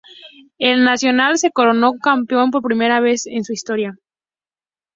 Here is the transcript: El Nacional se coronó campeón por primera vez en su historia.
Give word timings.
El 0.57 0.83
Nacional 0.83 1.37
se 1.37 1.51
coronó 1.51 1.93
campeón 1.99 2.49
por 2.49 2.63
primera 2.63 2.99
vez 3.01 3.27
en 3.27 3.43
su 3.43 3.53
historia. 3.53 3.95